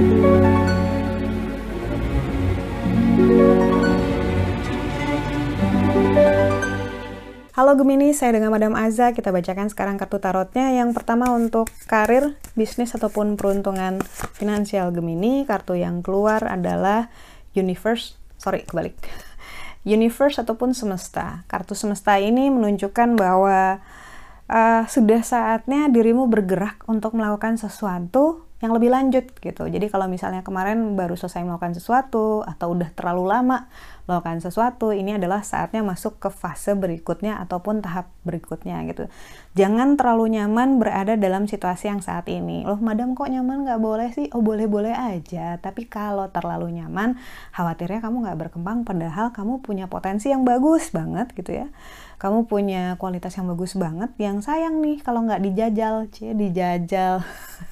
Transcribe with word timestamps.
Halo 0.00 0.08
Gemini, 7.76 8.16
saya 8.16 8.40
dengan 8.40 8.48
Madam 8.48 8.72
Aza. 8.80 9.12
Kita 9.12 9.28
bacakan 9.28 9.68
sekarang 9.68 10.00
kartu 10.00 10.16
tarotnya. 10.16 10.72
Yang 10.72 10.96
pertama 10.96 11.28
untuk 11.36 11.68
karir, 11.84 12.40
bisnis, 12.56 12.96
ataupun 12.96 13.36
peruntungan 13.36 14.00
finansial 14.32 14.88
Gemini. 14.96 15.44
Kartu 15.44 15.76
yang 15.76 16.00
keluar 16.00 16.48
adalah 16.48 17.12
Universe. 17.52 18.16
Sorry, 18.40 18.64
kebalik. 18.64 18.96
Universe 19.84 20.40
ataupun 20.40 20.72
semesta. 20.72 21.44
Kartu 21.44 21.76
semesta 21.76 22.16
ini 22.16 22.48
menunjukkan 22.48 23.20
bahwa 23.20 23.84
uh, 24.48 24.82
sudah 24.88 25.20
saatnya 25.20 25.92
dirimu 25.92 26.24
bergerak 26.24 26.80
untuk 26.88 27.12
melakukan 27.12 27.60
sesuatu 27.60 28.48
yang 28.60 28.76
lebih 28.76 28.92
lanjut 28.92 29.24
gitu. 29.40 29.64
Jadi 29.64 29.88
kalau 29.88 30.04
misalnya 30.04 30.44
kemarin 30.44 30.92
baru 30.92 31.16
selesai 31.16 31.40
melakukan 31.48 31.72
sesuatu 31.72 32.44
atau 32.44 32.76
udah 32.76 32.92
terlalu 32.92 33.24
lama 33.24 33.64
melakukan 34.04 34.44
sesuatu, 34.44 34.92
ini 34.92 35.16
adalah 35.16 35.40
saatnya 35.40 35.80
masuk 35.80 36.20
ke 36.20 36.28
fase 36.28 36.76
berikutnya 36.76 37.40
ataupun 37.40 37.80
tahap 37.80 38.12
berikutnya 38.28 38.84
gitu. 38.92 39.08
Jangan 39.56 39.96
terlalu 39.96 40.36
nyaman 40.36 40.76
berada 40.76 41.16
dalam 41.16 41.48
situasi 41.48 41.88
yang 41.88 42.04
saat 42.04 42.28
ini. 42.28 42.68
Loh, 42.68 42.76
madam 42.76 43.16
kok 43.16 43.32
nyaman 43.32 43.64
nggak 43.64 43.80
boleh 43.80 44.12
sih? 44.12 44.28
Oh 44.36 44.44
boleh-boleh 44.44 44.92
aja. 44.92 45.56
Tapi 45.56 45.88
kalau 45.88 46.28
terlalu 46.28 46.84
nyaman, 46.84 47.16
khawatirnya 47.56 48.04
kamu 48.04 48.28
nggak 48.28 48.38
berkembang 48.44 48.84
padahal 48.84 49.32
kamu 49.32 49.64
punya 49.64 49.88
potensi 49.88 50.28
yang 50.28 50.44
bagus 50.44 50.92
banget 50.92 51.32
gitu 51.32 51.64
ya. 51.64 51.66
Kamu 52.20 52.44
punya 52.44 53.00
kualitas 53.00 53.32
yang 53.40 53.48
bagus 53.48 53.72
banget, 53.72 54.12
yang 54.20 54.44
sayang 54.44 54.84
nih 54.84 55.00
kalau 55.00 55.24
nggak 55.24 55.40
dijajal, 55.40 56.04
cie 56.12 56.36
dijajal. 56.36 57.24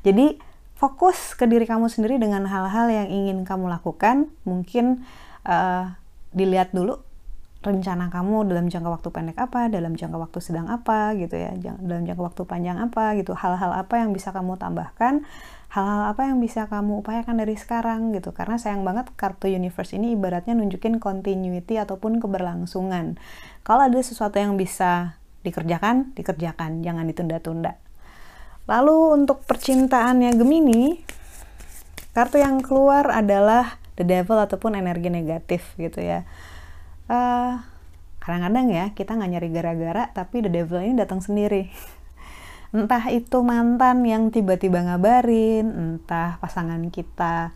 Jadi 0.00 0.40
fokus 0.80 1.36
ke 1.36 1.44
diri 1.44 1.68
kamu 1.68 1.92
sendiri 1.92 2.16
dengan 2.16 2.48
hal-hal 2.48 2.88
yang 2.88 3.08
ingin 3.12 3.44
kamu 3.44 3.68
lakukan. 3.68 4.32
Mungkin 4.48 5.04
uh, 5.44 5.92
dilihat 6.32 6.72
dulu 6.72 7.04
rencana 7.60 8.08
kamu 8.08 8.48
dalam 8.48 8.72
jangka 8.72 8.88
waktu 8.88 9.08
pendek 9.12 9.36
apa, 9.36 9.68
dalam 9.68 9.92
jangka 9.92 10.16
waktu 10.16 10.38
sedang 10.40 10.72
apa 10.72 11.12
gitu 11.20 11.36
ya, 11.36 11.52
dalam 11.60 12.08
jangka 12.08 12.22
waktu 12.24 12.42
panjang 12.48 12.80
apa 12.80 13.12
gitu, 13.20 13.36
hal-hal 13.36 13.76
apa 13.76 14.00
yang 14.00 14.16
bisa 14.16 14.32
kamu 14.32 14.56
tambahkan, 14.56 15.28
hal-hal 15.68 16.08
apa 16.08 16.24
yang 16.24 16.40
bisa 16.40 16.64
kamu 16.72 17.04
upayakan 17.04 17.36
dari 17.36 17.60
sekarang 17.60 18.16
gitu. 18.16 18.32
Karena 18.32 18.56
sayang 18.56 18.80
banget 18.80 19.12
kartu 19.12 19.52
universe 19.52 19.92
ini 19.92 20.16
ibaratnya 20.16 20.56
nunjukin 20.56 20.96
continuity 20.96 21.76
ataupun 21.76 22.16
keberlangsungan. 22.16 23.20
Kalau 23.60 23.84
ada 23.84 24.00
sesuatu 24.00 24.40
yang 24.40 24.56
bisa 24.56 25.20
dikerjakan, 25.44 26.16
dikerjakan, 26.16 26.80
jangan 26.80 27.04
ditunda-tunda. 27.12 27.76
Lalu 28.70 29.18
untuk 29.18 29.42
percintaannya 29.50 30.30
Gemini, 30.38 30.94
kartu 32.14 32.38
yang 32.38 32.62
keluar 32.62 33.10
adalah 33.10 33.82
The 33.98 34.06
Devil 34.06 34.38
ataupun 34.38 34.78
energi 34.78 35.10
negatif 35.10 35.74
gitu 35.74 35.98
ya. 35.98 36.22
eh, 37.10 37.52
kadang-kadang 38.22 38.70
ya 38.70 38.84
kita 38.94 39.18
nggak 39.18 39.30
nyari 39.34 39.48
gara-gara, 39.50 40.04
tapi 40.14 40.46
The 40.46 40.50
Devil 40.54 40.86
ini 40.86 40.94
datang 40.94 41.18
sendiri. 41.18 41.66
Entah 42.76 43.10
itu 43.10 43.42
mantan 43.42 44.06
yang 44.06 44.30
tiba-tiba 44.30 44.86
ngabarin, 44.86 45.66
entah 45.74 46.38
pasangan 46.38 46.78
kita 46.94 47.50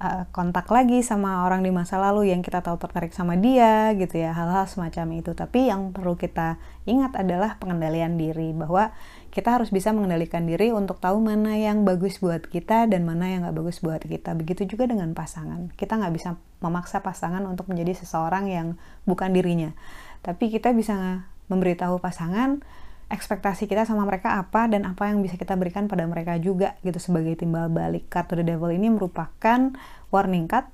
uh, 0.00 0.24
kontak 0.32 0.68
lagi 0.68 1.00
sama 1.00 1.44
orang 1.44 1.64
di 1.64 1.70
masa 1.72 1.96
lalu 2.00 2.32
yang 2.32 2.40
kita 2.44 2.60
tahu 2.60 2.76
tertarik 2.80 3.12
sama 3.12 3.36
dia 3.36 3.92
gitu 3.96 4.20
ya 4.20 4.34
hal-hal 4.36 4.68
semacam 4.68 5.20
itu 5.20 5.32
tapi 5.32 5.68
yang 5.70 5.92
perlu 5.92 6.18
kita 6.18 6.60
ingat 6.84 7.16
adalah 7.16 7.56
pengendalian 7.60 8.20
diri 8.20 8.52
bahwa 8.52 8.92
kita 9.36 9.60
harus 9.60 9.68
bisa 9.68 9.92
mengendalikan 9.92 10.48
diri 10.48 10.72
untuk 10.72 10.96
tahu 10.96 11.20
mana 11.20 11.60
yang 11.60 11.84
bagus 11.84 12.24
buat 12.24 12.48
kita 12.48 12.88
dan 12.88 13.04
mana 13.04 13.28
yang 13.28 13.44
nggak 13.44 13.52
bagus 13.60 13.84
buat 13.84 14.00
kita. 14.00 14.32
Begitu 14.32 14.64
juga 14.64 14.88
dengan 14.88 15.12
pasangan. 15.12 15.68
Kita 15.76 16.00
nggak 16.00 16.14
bisa 16.16 16.40
memaksa 16.64 17.04
pasangan 17.04 17.44
untuk 17.44 17.68
menjadi 17.68 18.00
seseorang 18.00 18.48
yang 18.48 18.80
bukan 19.04 19.36
dirinya. 19.36 19.76
Tapi 20.24 20.48
kita 20.48 20.72
bisa 20.72 21.28
memberitahu 21.52 22.00
pasangan 22.00 22.64
ekspektasi 23.12 23.68
kita 23.68 23.84
sama 23.84 24.08
mereka 24.08 24.40
apa 24.40 24.72
dan 24.72 24.88
apa 24.88 25.12
yang 25.12 25.20
bisa 25.20 25.36
kita 25.36 25.52
berikan 25.52 25.84
pada 25.84 26.08
mereka 26.08 26.40
juga 26.40 26.80
gitu 26.80 26.96
sebagai 26.96 27.36
timbal 27.36 27.68
balik. 27.68 28.08
Kartu 28.08 28.40
The 28.40 28.56
Devil 28.56 28.72
ini 28.72 28.88
merupakan 28.88 29.76
warning 30.08 30.48
card 30.48 30.72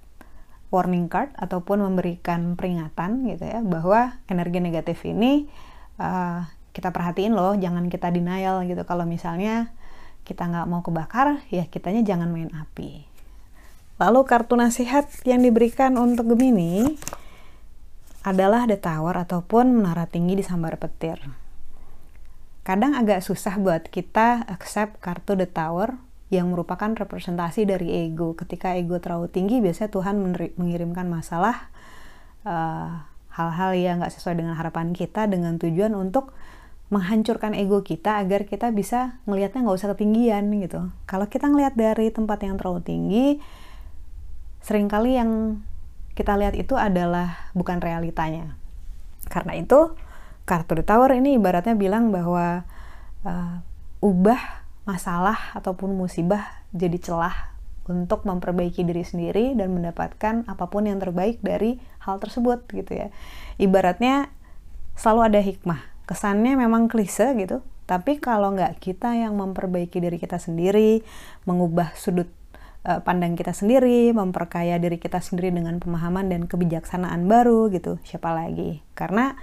warning 0.71 1.11
card 1.11 1.35
ataupun 1.37 1.83
memberikan 1.85 2.55
peringatan 2.57 3.27
gitu 3.29 3.45
ya 3.45 3.61
bahwa 3.61 4.17
energi 4.31 4.63
negatif 4.63 5.05
ini 5.05 5.51
uh, 6.01 6.49
kita 6.73 6.93
perhatiin 6.93 7.37
loh 7.37 7.53
jangan 7.57 7.89
kita 7.93 8.09
denial 8.09 8.65
gitu. 8.65 8.83
Kalau 8.89 9.05
misalnya 9.05 9.73
kita 10.25 10.49
nggak 10.49 10.67
mau 10.69 10.81
kebakar 10.81 11.45
ya 11.53 11.69
kitanya 11.69 12.05
jangan 12.05 12.33
main 12.33 12.53
api. 12.53 13.05
Lalu 14.01 14.21
kartu 14.27 14.59
nasihat 14.59 15.07
yang 15.29 15.45
diberikan 15.45 15.95
untuk 16.01 16.35
Gemini 16.35 16.97
adalah 18.27 18.67
the 18.67 18.79
tower 18.79 19.15
ataupun 19.15 19.83
menara 19.83 20.09
tinggi 20.09 20.39
di 20.39 20.45
sambar 20.47 20.79
petir. 20.81 21.19
Kadang 22.63 22.95
agak 22.95 23.27
susah 23.27 23.59
buat 23.59 23.91
kita 23.91 24.47
accept 24.47 25.03
kartu 25.03 25.35
the 25.35 25.51
tower 25.51 25.99
yang 26.33 26.49
merupakan 26.49 26.95
representasi 26.95 27.67
dari 27.67 27.93
ego. 28.09 28.33
Ketika 28.39 28.79
ego 28.79 28.97
terlalu 29.03 29.29
tinggi, 29.29 29.61
biasanya 29.61 29.91
Tuhan 29.93 30.17
mengirimkan 30.57 31.05
masalah, 31.11 31.69
uh, 32.49 33.05
hal-hal 33.35 33.71
yang 33.77 34.01
nggak 34.01 34.15
sesuai 34.15 34.41
dengan 34.41 34.55
harapan 34.57 34.97
kita 34.97 35.29
dengan 35.29 35.59
tujuan 35.61 35.93
untuk 35.93 36.33
menghancurkan 36.93 37.57
ego 37.57 37.81
kita 37.81 38.21
agar 38.21 38.45
kita 38.45 38.69
bisa 38.69 39.17
ngelihatnya 39.25 39.65
nggak 39.65 39.79
usah 39.81 39.97
ketinggian 39.97 40.53
gitu. 40.61 40.93
Kalau 41.09 41.25
kita 41.25 41.49
ngelihat 41.49 41.73
dari 41.73 42.13
tempat 42.13 42.45
yang 42.45 42.61
terlalu 42.61 42.85
tinggi, 42.85 43.27
sering 44.61 44.93
kali 44.93 45.17
yang 45.17 45.65
kita 46.13 46.37
lihat 46.37 46.53
itu 46.53 46.77
adalah 46.77 47.49
bukan 47.57 47.81
realitanya. 47.81 48.61
Karena 49.25 49.57
itu, 49.57 49.97
kartu 50.45 50.77
The 50.77 50.85
Tower 50.85 51.17
ini 51.17 51.41
ibaratnya 51.41 51.73
bilang 51.73 52.13
bahwa 52.13 52.69
uh, 53.25 53.65
ubah 54.05 54.61
masalah 54.85 55.57
ataupun 55.57 55.97
musibah 55.97 56.61
jadi 56.77 57.01
celah 57.01 57.57
untuk 57.89 58.29
memperbaiki 58.29 58.85
diri 58.85 59.01
sendiri 59.01 59.57
dan 59.57 59.73
mendapatkan 59.73 60.45
apa 60.45 60.65
pun 60.69 60.85
yang 60.85 61.01
terbaik 61.01 61.41
dari 61.41 61.81
hal 62.05 62.21
tersebut 62.21 62.69
gitu 62.69 62.93
ya. 62.93 63.09
Ibaratnya 63.57 64.29
selalu 64.93 65.21
ada 65.33 65.41
hikmah 65.41 65.92
kesannya 66.09 66.59
memang 66.59 66.91
klise 66.91 67.35
gitu. 67.39 67.63
Tapi 67.87 68.23
kalau 68.23 68.55
nggak 68.55 68.79
kita 68.79 69.13
yang 69.19 69.37
memperbaiki 69.37 69.99
diri 69.99 70.17
kita 70.17 70.39
sendiri 70.39 71.03
mengubah 71.45 71.93
sudut 71.99 72.31
uh, 72.87 73.03
pandang 73.03 73.35
kita 73.35 73.51
sendiri 73.53 74.15
memperkaya 74.15 74.79
diri 74.79 74.97
kita 75.03 75.19
sendiri 75.19 75.51
dengan 75.51 75.83
pemahaman 75.83 76.31
dan 76.31 76.47
kebijaksanaan 76.47 77.27
baru 77.27 77.69
gitu 77.75 77.99
siapa 78.07 78.33
lagi? 78.33 78.81
Karena 78.95 79.35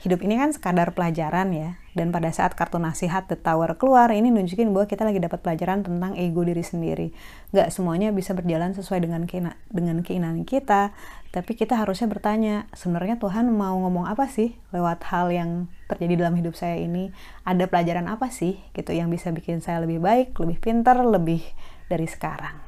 hidup 0.00 0.24
ini 0.24 0.40
kan 0.40 0.50
sekadar 0.52 0.96
pelajaran 0.96 1.52
ya. 1.52 1.70
Dan 1.90 2.14
pada 2.14 2.30
saat 2.30 2.54
kartu 2.54 2.78
nasihat 2.78 3.26
The 3.26 3.34
Tower 3.34 3.74
keluar 3.74 4.14
ini 4.14 4.30
nunjukin 4.30 4.70
bahwa 4.70 4.86
kita 4.86 5.02
lagi 5.02 5.18
dapat 5.18 5.42
pelajaran 5.42 5.82
tentang 5.82 6.14
ego 6.14 6.46
diri 6.46 6.62
sendiri. 6.62 7.10
Nggak 7.50 7.68
semuanya 7.74 8.14
bisa 8.14 8.32
berjalan 8.32 8.72
sesuai 8.72 9.04
dengan 9.04 9.26
keina 9.26 9.58
dengan 9.68 10.00
keinginan 10.00 10.46
kita 10.46 10.94
tapi 11.30 11.54
kita 11.54 11.78
harusnya 11.78 12.10
bertanya 12.10 12.66
sebenarnya 12.74 13.14
Tuhan 13.22 13.54
mau 13.54 13.78
ngomong 13.86 14.10
apa 14.10 14.26
sih 14.26 14.58
lewat 14.74 15.06
hal 15.14 15.30
yang 15.30 15.70
terjadi 15.86 16.26
dalam 16.26 16.34
hidup 16.34 16.58
saya 16.58 16.74
ini? 16.82 17.14
Ada 17.46 17.70
pelajaran 17.70 18.10
apa 18.10 18.34
sih? 18.34 18.58
Gitu 18.74 18.90
yang 18.90 19.06
bisa 19.14 19.30
bikin 19.30 19.62
saya 19.62 19.78
lebih 19.78 20.02
baik 20.02 20.34
lebih 20.42 20.58
pintar 20.58 20.98
lebih 20.98 21.46
dari 21.86 22.10
sekarang. 22.10 22.58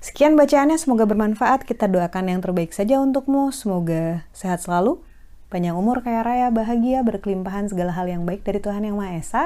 Sekian 0.00 0.32
bacaannya, 0.32 0.80
semoga 0.80 1.04
bermanfaat. 1.04 1.68
Kita 1.68 1.84
doakan 1.84 2.32
yang 2.32 2.40
terbaik 2.40 2.72
saja 2.72 2.96
untukmu. 3.04 3.52
Semoga 3.52 4.24
sehat 4.32 4.64
selalu, 4.64 5.04
Panjang 5.50 5.74
umur, 5.74 6.06
kaya 6.06 6.22
raya, 6.22 6.46
bahagia, 6.54 7.02
berkelimpahan 7.02 7.66
segala 7.66 7.90
hal 7.90 8.06
yang 8.06 8.22
baik 8.22 8.46
dari 8.46 8.62
Tuhan 8.62 8.86
Yang 8.86 8.96
Maha 9.02 9.12
Esa. 9.18 9.44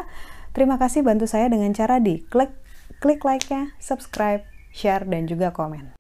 Terima 0.53 0.77
kasih 0.77 1.01
bantu 1.01 1.25
saya 1.25 1.49
dengan 1.49 1.73
cara 1.73 1.97
di 1.97 2.21
klik, 2.29 2.53
klik 3.01 3.25
like-nya, 3.25 3.73
subscribe, 3.81 4.45
share, 4.69 5.09
dan 5.09 5.25
juga 5.25 5.49
komen. 5.49 5.97